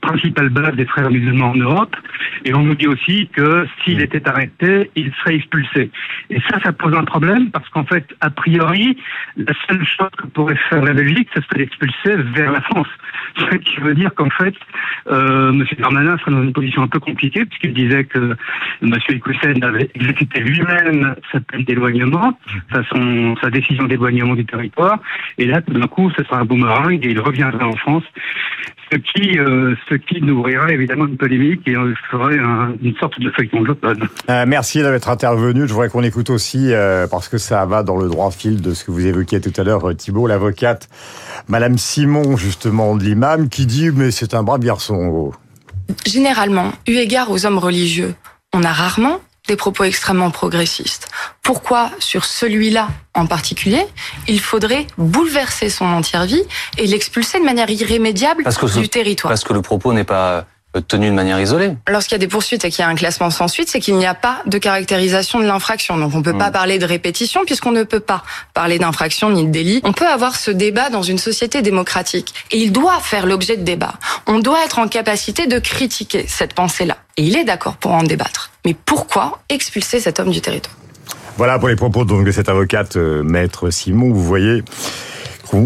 principales 0.00 0.50
bases 0.50 0.76
des 0.76 0.86
frères 0.86 1.10
musulmans 1.10 1.50
en 1.50 1.56
Europe. 1.56 1.96
Et 2.44 2.54
on 2.54 2.62
nous 2.62 2.74
dit 2.74 2.86
aussi 2.86 3.28
que 3.32 3.66
s'il 3.82 3.98
mm. 3.98 4.02
était 4.02 4.28
arrêté, 4.28 4.90
il 4.94 5.12
serait 5.20 5.36
expulsé. 5.36 5.90
Et 6.30 6.40
ça, 6.48 6.60
ça 6.62 6.72
pose 6.72 6.94
un 6.94 7.04
problème 7.04 7.50
parce 7.50 7.68
qu'en 7.70 7.84
fait, 7.84 8.06
a 8.20 8.30
priori, 8.30 8.96
la 9.36 9.52
seule 9.68 9.84
chose 9.86 10.10
que 10.16 10.26
pourrait 10.26 10.58
faire 10.68 10.82
la 10.82 10.92
Belgique, 10.92 11.28
ce 11.34 11.40
serait 11.42 11.58
d'expulser 11.58 12.16
vers 12.34 12.52
la 12.52 12.60
France. 12.62 12.88
Ce 13.38 13.56
qui 13.56 13.80
veut 13.80 13.94
dire 13.94 14.14
qu'en 14.14 14.30
fait, 14.30 14.54
euh, 15.10 15.50
M. 15.50 15.64
Darmanin 15.78 16.18
serait 16.18 16.32
dans 16.32 16.42
une 16.42 16.52
position 16.52 16.82
un 16.82 16.88
peu 16.88 16.98
compliquée 16.98 17.44
puisqu'il 17.44 17.74
disait 17.74 18.04
que 18.04 18.36
M. 18.82 18.92
Iqoussen 19.08 19.62
avait 19.62 19.90
exécuté 19.94 20.40
lui-même 20.40 21.14
sa 21.32 21.40
peine 21.40 21.64
d'éloignement, 21.64 22.38
sa, 22.72 22.82
sa 23.40 23.50
décision 23.50 23.84
d'éloignement 23.88 24.34
du 24.34 24.44
territoire. 24.44 24.98
Et 25.38 25.46
là, 25.46 25.60
tout 25.62 25.72
d'un 25.72 25.86
coup, 25.86 26.10
ce 26.16 26.22
sera 26.24 26.38
un 26.38 26.44
boomerang 26.44 27.04
et 27.04 27.10
il 27.10 27.20
reviendra 27.20 27.66
en 27.66 27.76
France 27.76 28.04
ce 28.90 28.96
qui, 28.96 29.38
euh, 29.38 29.74
ce 29.88 29.94
qui 29.94 30.22
nourrirait 30.22 30.72
évidemment 30.72 31.06
une 31.06 31.16
polémique 31.16 31.66
et 31.66 31.74
ferait 32.10 32.38
un, 32.38 32.74
une 32.82 32.94
sorte 32.96 33.20
de 33.20 33.30
feuilleton 33.30 33.60
de 33.60 33.66
l'automne. 33.66 34.08
Euh, 34.30 34.44
merci 34.46 34.80
d'être 34.82 35.08
intervenu. 35.08 35.66
Je 35.66 35.72
voudrais 35.72 35.88
qu'on 35.88 36.02
écoute 36.02 36.30
aussi, 36.30 36.72
euh, 36.72 37.06
parce 37.06 37.28
que 37.28 37.38
ça 37.38 37.66
va 37.66 37.82
dans 37.82 37.96
le 37.96 38.08
droit 38.08 38.30
fil 38.30 38.60
de 38.60 38.72
ce 38.74 38.84
que 38.84 38.90
vous 38.90 39.06
évoquiez 39.06 39.40
tout 39.40 39.52
à 39.60 39.64
l'heure, 39.64 39.88
euh, 39.88 39.94
Thibault, 39.94 40.26
l'avocate, 40.26 40.88
Madame 41.48 41.76
Simon, 41.78 42.36
justement, 42.36 42.96
de 42.96 43.04
l'imam, 43.04 43.48
qui 43.48 43.66
dit, 43.66 43.90
mais 43.94 44.10
c'est 44.10 44.34
un 44.34 44.42
brave 44.42 44.60
garçon. 44.60 45.32
Généralement, 46.06 46.72
eu 46.86 46.92
égard 46.92 47.30
aux 47.30 47.46
hommes 47.46 47.58
religieux, 47.58 48.14
on 48.52 48.62
a 48.62 48.72
rarement 48.72 49.20
des 49.48 49.56
propos 49.56 49.84
extrêmement 49.84 50.30
progressistes. 50.30 51.08
Pourquoi 51.42 51.90
sur 51.98 52.24
celui-là 52.24 52.88
en 53.14 53.26
particulier, 53.26 53.84
il 54.28 54.40
faudrait 54.40 54.86
bouleverser 54.98 55.70
son 55.70 55.86
entière 55.86 56.26
vie 56.26 56.42
et 56.76 56.86
l'expulser 56.86 57.40
de 57.40 57.44
manière 57.44 57.68
irrémédiable 57.68 58.44
du 58.76 58.88
territoire? 58.88 59.30
Parce 59.30 59.44
que 59.44 59.54
le 59.54 59.62
propos 59.62 59.92
n'est 59.92 60.04
pas 60.04 60.46
tenu 60.86 61.08
de 61.08 61.14
manière 61.14 61.40
isolée. 61.40 61.72
Lorsqu'il 61.88 62.12
y 62.12 62.16
a 62.16 62.18
des 62.18 62.28
poursuites 62.28 62.64
et 62.64 62.70
qu'il 62.70 62.80
y 62.80 62.84
a 62.84 62.88
un 62.88 62.94
classement 62.94 63.30
sans 63.30 63.48
suite, 63.48 63.68
c'est 63.68 63.80
qu'il 63.80 63.96
n'y 63.96 64.06
a 64.06 64.14
pas 64.14 64.42
de 64.46 64.58
caractérisation 64.58 65.40
de 65.40 65.44
l'infraction. 65.44 65.96
Donc 65.96 66.14
on 66.14 66.18
ne 66.18 66.22
peut 66.22 66.36
pas 66.36 66.50
mmh. 66.50 66.52
parler 66.52 66.78
de 66.78 66.84
répétition 66.84 67.44
puisqu'on 67.46 67.72
ne 67.72 67.82
peut 67.84 68.00
pas 68.00 68.22
parler 68.54 68.78
d'infraction 68.78 69.30
ni 69.30 69.44
de 69.44 69.50
délit. 69.50 69.80
On 69.84 69.92
peut 69.92 70.06
avoir 70.06 70.36
ce 70.36 70.50
débat 70.50 70.90
dans 70.90 71.02
une 71.02 71.18
société 71.18 71.62
démocratique 71.62 72.34
et 72.50 72.58
il 72.58 72.72
doit 72.72 73.00
faire 73.00 73.26
l'objet 73.26 73.56
de 73.56 73.62
débat. 73.62 73.94
On 74.26 74.38
doit 74.38 74.64
être 74.64 74.78
en 74.78 74.88
capacité 74.88 75.46
de 75.46 75.58
critiquer 75.58 76.26
cette 76.28 76.54
pensée-là. 76.54 76.98
Et 77.16 77.22
il 77.22 77.36
est 77.36 77.44
d'accord 77.44 77.76
pour 77.76 77.92
en 77.92 78.02
débattre. 78.02 78.50
Mais 78.64 78.74
pourquoi 78.74 79.40
expulser 79.48 80.00
cet 80.00 80.20
homme 80.20 80.30
du 80.30 80.40
territoire? 80.40 80.76
Voilà 81.36 81.58
pour 81.58 81.68
les 81.68 81.76
propos 81.76 82.04
donc, 82.04 82.24
de 82.24 82.32
cette 82.32 82.48
avocate, 82.48 82.96
euh, 82.96 83.22
maître 83.22 83.70
Simon. 83.70 84.12
Vous 84.12 84.24
voyez, 84.24 84.64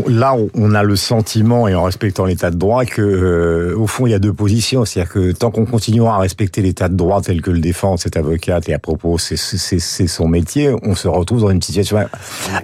là, 0.09 0.37
on 0.55 0.75
a 0.75 0.83
le 0.83 0.97
sentiment, 0.97 1.69
et 1.69 1.75
en 1.75 1.85
respectant 1.85 2.25
l'état 2.25 2.51
de 2.51 2.57
droit, 2.57 2.85
que 2.85 3.03
euh, 3.03 3.77
au 3.77 3.87
fond, 3.87 4.07
il 4.07 4.11
y 4.11 4.15
a 4.15 4.19
deux 4.19 4.33
positions. 4.33 4.85
C'est-à-dire 4.85 5.13
que 5.13 5.33
tant 5.33 5.51
qu'on 5.51 5.67
continuera 5.67 6.17
à 6.17 6.19
respecter 6.19 6.63
l'état 6.63 6.89
de 6.89 6.97
droit 6.97 7.21
tel 7.21 7.41
que 7.41 7.51
le 7.51 7.61
défend 7.61 7.97
cette 7.97 8.17
avocate, 8.17 8.69
et 8.69 8.75
à 8.75 8.79
propos, 8.79 9.19
c'est 9.19 9.37
son 9.37 10.29
métier, 10.29 10.75
on 10.83 10.95
se 10.95 11.09
retrouve 11.09 11.41
dans 11.41 11.51
une 11.51 11.63
situation 11.63 11.99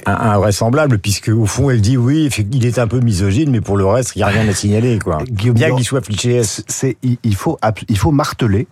invraisemblable, 0.06 0.98
puisque 0.98 1.28
au 1.28 1.46
fond, 1.46 1.70
elle 1.70 1.80
dit 1.80 1.96
oui, 1.96 2.28
il 2.52 2.66
est 2.66 2.78
un 2.78 2.87
peu 2.87 3.00
misogyne, 3.00 3.50
mais 3.50 3.60
pour 3.60 3.76
le 3.76 3.87
reste, 3.87 4.16
il 4.16 4.18
n'y 4.18 4.25
a 4.25 4.28
rien 4.28 4.48
à 4.48 4.54
signaler. 4.54 4.98
Quoi. 4.98 5.18
Bien 5.30 5.75
qu'il 5.75 5.84
soit 5.84 6.02
fliché. 6.02 6.42
C'est, 6.44 6.96
il 7.02 7.34
faut, 7.34 7.58
il 7.88 7.98
faut 7.98 8.10
marteler 8.10 8.66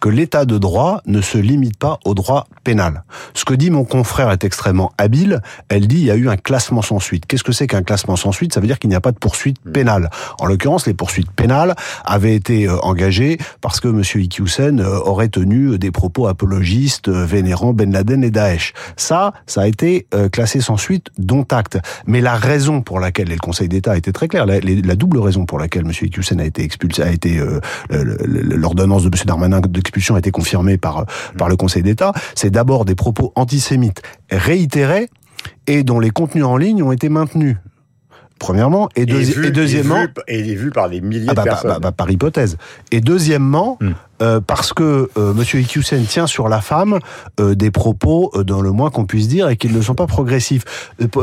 que 0.00 0.08
l'état 0.08 0.44
de 0.44 0.58
droit 0.58 1.00
ne 1.06 1.20
se 1.20 1.38
limite 1.38 1.78
pas 1.78 1.98
au 2.04 2.14
droit 2.14 2.46
pénal. 2.64 3.04
Ce 3.34 3.44
que 3.44 3.54
dit 3.54 3.70
mon 3.70 3.84
confrère 3.84 4.30
est 4.30 4.44
extrêmement 4.44 4.92
habile. 4.98 5.40
Elle 5.68 5.86
dit 5.86 5.98
il 5.98 6.06
y 6.06 6.10
a 6.10 6.16
eu 6.16 6.28
un 6.28 6.36
classement 6.36 6.82
sans 6.82 7.00
suite. 7.00 7.26
Qu'est-ce 7.26 7.44
que 7.44 7.52
c'est 7.52 7.66
qu'un 7.66 7.82
classement 7.82 8.16
sans 8.16 8.32
suite? 8.32 8.52
Ça 8.54 8.60
veut 8.60 8.66
dire 8.66 8.78
qu'il 8.78 8.90
n'y 8.90 8.96
a 8.96 9.00
pas 9.00 9.12
de 9.12 9.18
poursuite 9.18 9.64
mmh. 9.64 9.72
pénale. 9.72 10.10
En 10.38 10.46
l'occurrence, 10.46 10.86
les 10.86 10.94
poursuites 10.94 11.30
pénales 11.30 11.74
avaient 12.04 12.34
été 12.34 12.68
euh, 12.68 12.78
engagées 12.80 13.38
parce 13.60 13.80
que 13.80 13.88
M. 13.88 14.02
Iqiyoussen 14.02 14.80
euh, 14.80 14.98
aurait 15.00 15.28
tenu 15.28 15.78
des 15.78 15.90
propos 15.90 16.26
apologistes 16.26 17.08
euh, 17.08 17.24
vénérant 17.24 17.72
Ben 17.72 17.92
Laden 17.92 18.24
et 18.24 18.30
Daesh. 18.30 18.72
Ça, 18.96 19.32
ça 19.46 19.62
a 19.62 19.66
été 19.66 20.06
classé 20.32 20.60
sans 20.60 20.76
suite, 20.76 21.08
dont 21.18 21.46
acte. 21.50 21.78
Mais 22.06 22.20
la 22.20 22.34
raison 22.34 22.80
pour 22.80 23.00
laquelle, 23.00 23.30
et 23.30 23.34
le 23.34 23.40
Conseil 23.40 23.68
d'État 23.68 23.92
a 23.92 23.96
été 23.96 24.12
très 24.12 24.28
clair, 24.28 24.46
la, 24.46 24.60
double 24.94 25.18
raison 25.18 25.46
pour 25.46 25.58
laquelle 25.58 25.84
M. 25.84 25.90
Iqiyoussen 25.90 26.40
a 26.40 26.44
été 26.44 26.62
expulsé, 26.62 27.02
a 27.02 27.10
été 27.10 27.40
l'ordonnance 27.90 29.02
de 29.04 29.08
M. 29.08 29.24
Darmanin 29.24 29.60
d'expulsion 29.72 30.14
a 30.14 30.18
été 30.18 30.30
confirmée 30.30 30.78
par 30.78 31.06
par 31.36 31.48
le 31.48 31.56
Conseil 31.56 31.82
d'État, 31.82 32.12
c'est 32.34 32.50
d'abord 32.50 32.84
des 32.84 32.94
propos 32.94 33.32
antisémites 33.34 34.02
réitérés 34.30 35.08
et 35.66 35.82
dont 35.82 36.00
les 36.00 36.10
contenus 36.10 36.44
en 36.44 36.56
ligne 36.56 36.82
ont 36.82 36.92
été 36.92 37.08
maintenus. 37.08 37.56
Premièrement, 38.38 38.90
et, 38.96 39.06
deuxièmement, 39.06 40.04
et 40.28 40.42
vu, 40.42 40.56
vu, 40.56 40.70
par 40.70 40.90
des 40.90 41.00
milliers 41.00 41.26
ah 41.30 41.34
bah, 41.34 41.42
de 41.42 41.48
bah, 41.48 41.52
personnes. 41.52 41.78
Bah, 41.80 41.92
par 41.92 42.10
hypothèse. 42.10 42.58
Et 42.90 43.00
deuxièmement, 43.00 43.78
hmm. 43.80 43.92
euh, 44.20 44.40
parce 44.46 44.74
que 44.74 45.08
euh, 45.16 45.32
Monsieur 45.32 45.62
tient 45.64 46.26
sur 46.26 46.48
la 46.50 46.60
femme 46.60 46.98
euh, 47.40 47.54
des 47.54 47.70
propos, 47.70 48.30
euh, 48.34 48.44
dans 48.44 48.60
le 48.60 48.72
moins 48.72 48.90
qu'on 48.90 49.06
puisse 49.06 49.28
dire, 49.28 49.48
et 49.48 49.56
qu'ils 49.56 49.74
ne 49.74 49.80
sont 49.80 49.94
pas 49.94 50.06
progressifs, 50.06 50.64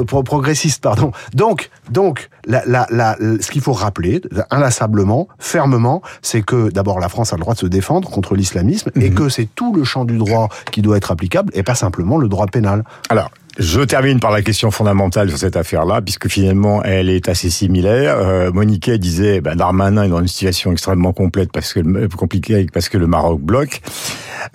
progressistes, 0.08 0.82
pardon. 0.82 1.12
Donc, 1.36 1.70
donc, 1.92 2.30
la, 2.48 2.64
la, 2.66 2.88
la, 2.90 3.16
ce 3.40 3.52
qu'il 3.52 3.62
faut 3.62 3.74
rappeler, 3.74 4.22
inlassablement, 4.50 5.28
fermement, 5.38 6.02
c'est 6.24 6.42
que 6.42 6.72
d'abord 6.72 7.00
la 7.00 7.10
France 7.10 7.32
a 7.32 7.36
le 7.36 7.42
droit 7.42 7.54
de 7.54 7.60
se 7.60 7.68
défendre 7.68 8.10
contre 8.10 8.36
l'islamisme, 8.36 8.90
et 8.96 9.12
hmm. 9.12 9.14
que 9.14 9.30
c'est 9.30 9.48
tout 9.54 9.76
le 9.76 9.84
champ 9.84 10.04
du 10.04 10.18
droit 10.18 10.50
qui 10.72 10.82
doit 10.82 10.98
être 10.98 11.12
applicable, 11.12 11.52
et 11.54 11.62
pas 11.62 11.76
simplement 11.76 12.18
le 12.18 12.28
droit 12.28 12.48
pénal. 12.48 12.84
Alors, 13.10 13.30
je 13.60 13.82
termine 13.82 14.20
par 14.20 14.32
la 14.32 14.42
question 14.42 14.72
fondamentale 14.72 15.30
sur 15.30 15.38
cette 15.38 15.56
affaire-là, 15.56 16.02
puisque 16.02 16.28
finalement 16.28 16.84
elle 16.84 17.10
est 17.10 17.30
assez 17.30 17.50
similaire. 17.50 18.18
Euh, 18.18 18.52
Moniquet 18.52 18.98
disait, 18.98 19.42
ben, 19.42 19.56
Darmanin 19.56 20.04
est 20.04 20.10
dans 20.10 20.22
une 20.22 20.28
situation 20.28 20.72
extrêmement 20.72 21.14
complète 21.14 21.52
parce 21.52 21.74
que 21.74 21.80
euh, 21.80 22.08
compliquée 22.08 22.66
parce 22.74 22.90
que 22.90 22.98
le 22.98 23.08
Maroc 23.08 23.42
bloque. 23.42 23.82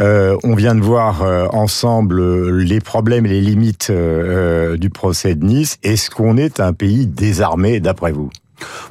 Euh, 0.01 0.37
on 0.43 0.55
vient 0.55 0.75
de 0.75 0.81
voir 0.81 1.23
euh, 1.23 1.47
ensemble 1.53 2.59
les 2.59 2.81
problèmes 2.81 3.27
et 3.27 3.31
les 3.31 3.41
limites 3.41 3.91
du 3.91 4.91
procès 4.91 5.35
de 5.35 5.45
Nice. 5.45 5.79
Est-ce 5.83 6.11
qu'on 6.11 6.37
est 6.37 6.61
un 6.61 6.73
pays 6.73 7.07
désarmé 7.07 7.81
d'après 7.81 8.13
vous? 8.13 8.31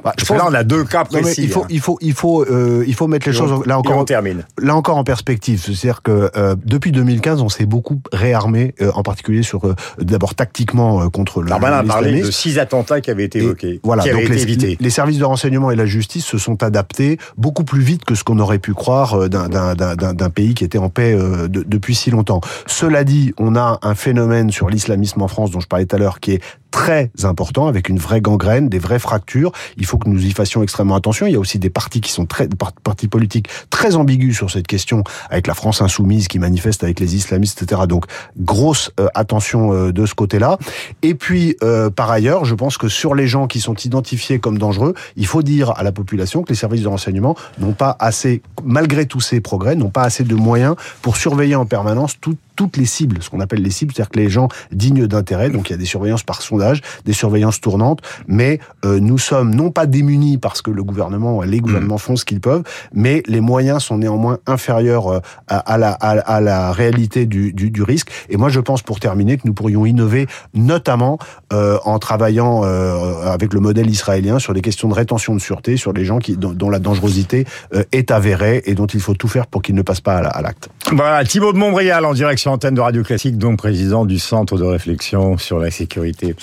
Bah, 0.04 0.12
je 0.18 0.24
pense, 0.24 0.38
là, 0.38 0.46
on 0.48 0.54
a 0.54 0.64
deux 0.64 0.84
cas 0.84 1.04
précis. 1.04 1.42
il 1.42 1.50
faut, 1.50 1.62
hein. 1.62 1.66
il 1.70 1.80
faut, 1.80 1.98
il 2.00 2.14
faut, 2.14 2.42
euh, 2.44 2.84
il 2.86 2.94
faut 2.94 3.06
mettre 3.06 3.26
les 3.28 3.34
choses 3.34 3.64
là 3.66 3.78
encore. 3.78 4.04
termine. 4.04 4.44
Là 4.60 4.74
encore 4.74 4.96
en 4.96 5.04
perspective, 5.04 5.62
c'est-à-dire 5.62 6.02
que 6.02 6.30
euh, 6.36 6.54
depuis 6.64 6.92
2015, 6.92 7.42
on 7.42 7.48
s'est 7.48 7.66
beaucoup 7.66 8.00
réarmé, 8.12 8.74
euh, 8.80 8.90
en 8.94 9.02
particulier 9.02 9.42
sur 9.42 9.66
euh, 9.66 9.74
d'abord 9.98 10.34
tactiquement 10.34 11.02
euh, 11.02 11.08
contre 11.08 11.42
le. 11.42 11.48
Darmanin 11.48 11.78
a 11.78 11.84
parlé 11.84 12.22
de 12.22 12.30
six 12.30 12.58
attentats 12.58 13.00
qui 13.00 13.10
avaient 13.10 13.24
été 13.24 13.40
évoqués, 13.40 13.80
voilà, 13.82 14.02
qui 14.02 14.10
donc 14.10 14.22
été 14.22 14.32
les, 14.32 14.42
évités. 14.42 14.76
les 14.80 14.90
services 14.90 15.18
de 15.18 15.24
renseignement 15.24 15.70
et 15.70 15.76
la 15.76 15.86
justice 15.86 16.24
se 16.24 16.38
sont 16.38 16.62
adaptés 16.62 17.18
beaucoup 17.36 17.64
plus 17.64 17.80
vite 17.80 18.04
que 18.04 18.14
ce 18.14 18.24
qu'on 18.24 18.38
aurait 18.38 18.58
pu 18.58 18.74
croire 18.74 19.28
d'un 19.28 20.30
pays 20.30 20.54
qui 20.54 20.64
était 20.64 20.78
en 20.78 20.88
paix 20.88 21.14
de, 21.14 21.48
depuis 21.48 21.94
si 21.94 22.10
longtemps. 22.10 22.40
Cela 22.66 23.04
dit, 23.04 23.32
on 23.38 23.56
a 23.56 23.78
un 23.82 23.94
phénomène 23.94 24.50
sur 24.50 24.68
l'islamisme 24.68 25.22
en 25.22 25.28
France 25.28 25.50
dont 25.50 25.60
je 25.60 25.66
parlais 25.66 25.86
tout 25.86 25.96
à 25.96 25.98
l'heure 25.98 26.20
qui 26.20 26.32
est 26.32 26.42
très 26.70 27.10
important, 27.24 27.66
avec 27.66 27.88
une 27.88 27.98
vraie 27.98 28.20
gangrène, 28.20 28.68
des 28.68 28.78
vraies 28.78 28.98
fractures. 28.98 29.52
Il 29.76 29.86
faut 29.86 29.98
que 29.98 30.08
nous 30.08 30.24
y 30.24 30.30
fassions 30.32 30.62
extrêmement 30.62 30.96
attention. 30.96 31.26
Il 31.26 31.32
y 31.32 31.36
a 31.36 31.40
aussi 31.40 31.58
des 31.58 31.70
partis 31.70 32.00
qui 32.00 32.12
sont 32.12 32.26
très, 32.26 32.48
partis 32.84 33.08
politiques 33.08 33.48
très 33.70 33.96
ambigus 33.96 34.36
sur 34.36 34.50
cette 34.50 34.66
question, 34.66 35.04
avec 35.30 35.46
la 35.46 35.54
France 35.54 35.82
insoumise 35.82 36.28
qui 36.28 36.38
manifeste 36.38 36.84
avec 36.84 37.00
les 37.00 37.16
islamistes, 37.16 37.62
etc. 37.62 37.82
Donc, 37.88 38.06
grosse 38.38 38.90
euh, 39.00 39.08
attention 39.14 39.72
euh, 39.72 39.92
de 39.92 40.06
ce 40.06 40.14
côté-là. 40.14 40.58
Et 41.02 41.14
puis, 41.14 41.56
euh, 41.62 41.90
par 41.90 42.10
ailleurs, 42.10 42.44
je 42.44 42.54
pense 42.54 42.78
que 42.78 42.88
sur 42.88 43.14
les 43.14 43.26
gens 43.26 43.46
qui 43.46 43.60
sont 43.60 43.74
identifiés 43.74 44.38
comme 44.38 44.58
dangereux, 44.58 44.94
il 45.16 45.26
faut 45.26 45.42
dire 45.42 45.70
à 45.76 45.82
la 45.82 45.92
population 45.92 46.42
que 46.42 46.50
les 46.50 46.56
services 46.56 46.82
de 46.82 46.88
renseignement 46.88 47.36
n'ont 47.58 47.72
pas 47.72 47.96
assez, 47.98 48.42
malgré 48.64 49.06
tous 49.06 49.20
ces 49.20 49.40
progrès, 49.40 49.76
n'ont 49.76 49.90
pas 49.90 50.02
assez 50.02 50.24
de 50.24 50.34
moyens 50.34 50.76
pour 51.02 51.16
surveiller 51.16 51.54
en 51.54 51.66
permanence 51.66 52.18
tout, 52.20 52.36
toutes 52.58 52.76
les 52.76 52.86
cibles, 52.86 53.22
ce 53.22 53.30
qu'on 53.30 53.38
appelle 53.38 53.62
les 53.62 53.70
cibles, 53.70 53.92
c'est-à-dire 53.94 54.10
que 54.10 54.18
les 54.18 54.28
gens 54.28 54.48
dignes 54.72 55.06
d'intérêt, 55.06 55.48
donc 55.48 55.70
il 55.70 55.74
y 55.74 55.74
a 55.74 55.78
des 55.78 55.84
surveillances 55.84 56.24
par 56.24 56.42
sondage, 56.42 56.80
des 57.04 57.12
surveillances 57.12 57.60
tournantes, 57.60 58.00
mais 58.26 58.58
euh, 58.84 58.98
nous 58.98 59.16
sommes 59.16 59.54
non 59.54 59.70
pas 59.70 59.86
démunis 59.86 60.38
parce 60.38 60.60
que 60.60 60.72
le 60.72 60.82
gouvernement, 60.82 61.42
les 61.42 61.60
gouvernements 61.60 61.94
mm. 61.94 62.00
font 62.00 62.16
ce 62.16 62.24
qu'ils 62.24 62.40
peuvent, 62.40 62.64
mais 62.92 63.22
les 63.28 63.40
moyens 63.40 63.84
sont 63.84 63.98
néanmoins 63.98 64.38
inférieurs 64.48 65.06
euh, 65.06 65.20
à, 65.46 65.78
la, 65.78 65.92
à, 65.92 66.40
la 66.40 66.72
réalité 66.72 67.26
du, 67.26 67.52
du, 67.52 67.70
du, 67.70 67.84
risque. 67.84 68.10
Et 68.28 68.36
moi, 68.36 68.48
je 68.48 68.58
pense, 68.58 68.82
pour 68.82 68.98
terminer, 68.98 69.36
que 69.36 69.42
nous 69.44 69.54
pourrions 69.54 69.86
innover, 69.86 70.26
notamment 70.52 71.18
euh, 71.52 71.78
en 71.84 72.00
travaillant 72.00 72.62
euh, 72.64 73.22
avec 73.24 73.54
le 73.54 73.60
modèle 73.60 73.88
israélien 73.88 74.40
sur 74.40 74.52
des 74.52 74.62
questions 74.62 74.88
de 74.88 74.94
rétention 74.94 75.32
de 75.36 75.40
sûreté, 75.40 75.76
sur 75.76 75.92
les 75.92 76.04
gens 76.04 76.18
qui, 76.18 76.36
dont, 76.36 76.52
dont 76.52 76.70
la 76.70 76.80
dangerosité 76.80 77.46
euh, 77.72 77.84
est 77.92 78.10
avérée 78.10 78.62
et 78.66 78.74
dont 78.74 78.86
il 78.86 79.00
faut 79.00 79.14
tout 79.14 79.28
faire 79.28 79.46
pour 79.46 79.62
qu'ils 79.62 79.76
ne 79.76 79.82
passent 79.82 80.00
pas 80.00 80.18
à 80.18 80.42
l'acte. 80.42 80.68
Voilà, 80.92 81.24
Thibault 81.24 81.52
de 81.52 81.58
Montbrial 81.58 82.04
en 82.04 82.14
direction 82.14 82.47
antenne 82.48 82.74
de 82.74 82.80
Radio 82.80 83.02
Classique, 83.02 83.38
donc 83.38 83.58
président 83.58 84.04
du 84.04 84.18
Centre 84.18 84.58
de 84.58 84.64
réflexion 84.64 85.38
sur 85.38 85.58
la 85.58 85.70
sécurité 85.70 86.34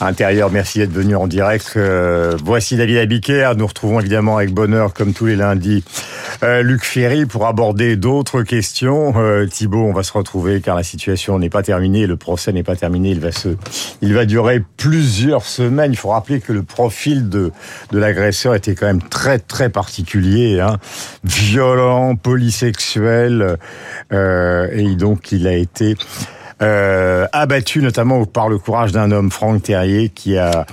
intérieure. 0.00 0.50
Merci 0.50 0.78
d'être 0.78 0.92
venu 0.92 1.16
en 1.16 1.26
direct. 1.26 1.74
Euh, 1.76 2.36
voici 2.44 2.76
David 2.76 2.98
Abiker. 2.98 3.52
Nous 3.56 3.66
retrouvons 3.66 4.00
évidemment 4.00 4.36
avec 4.36 4.52
bonheur, 4.52 4.92
comme 4.92 5.12
tous 5.12 5.26
les 5.26 5.36
lundis, 5.36 5.84
euh, 6.42 6.62
Luc 6.62 6.84
Ferry 6.84 7.26
pour 7.26 7.46
aborder 7.46 7.96
d'autres 7.96 8.42
questions. 8.42 9.14
Euh, 9.16 9.46
Thibault, 9.46 9.84
on 9.84 9.92
va 9.92 10.02
se 10.02 10.12
retrouver 10.12 10.60
car 10.60 10.76
la 10.76 10.82
situation 10.82 11.38
n'est 11.38 11.50
pas 11.50 11.62
terminée, 11.62 12.06
le 12.06 12.16
procès 12.16 12.52
n'est 12.52 12.62
pas 12.62 12.76
terminé. 12.76 13.10
Il 13.10 13.20
va 13.20 13.32
se, 13.32 13.50
il 14.02 14.14
va 14.14 14.26
durer 14.26 14.62
plusieurs 14.76 15.44
semaines. 15.44 15.92
Il 15.92 15.98
faut 15.98 16.10
rappeler 16.10 16.40
que 16.40 16.52
le 16.52 16.62
profil 16.62 17.28
de 17.28 17.52
de 17.92 17.98
l'agresseur 17.98 18.54
était 18.54 18.74
quand 18.74 18.86
même 18.86 19.02
très 19.02 19.38
très 19.38 19.68
particulier, 19.68 20.60
hein. 20.60 20.78
violent, 21.22 22.16
polysexuel, 22.16 23.56
euh, 24.12 24.68
et 24.72 24.94
donc 24.96 25.32
il 25.32 25.43
il 25.44 25.48
a 25.48 25.56
été 25.56 25.96
euh, 26.62 27.26
abattu 27.32 27.82
notamment 27.82 28.24
par 28.24 28.48
le 28.48 28.58
courage 28.58 28.92
d'un 28.92 29.10
homme, 29.10 29.30
Franck 29.30 29.64
Terrier, 29.64 30.08
qui 30.08 30.38
a 30.38 30.64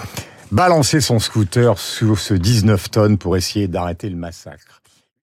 balancé 0.51 1.01
son 1.01 1.19
scooter 1.19 1.77
sur 1.77 2.17
ce 2.19 2.33
19 2.33 2.89
tonnes 2.89 3.17
pour 3.17 3.35
essayer 3.35 3.67
d'arrêter 3.67 4.09
le 4.09 4.15
massacre. 4.15 4.80